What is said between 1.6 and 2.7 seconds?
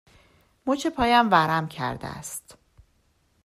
کرده است.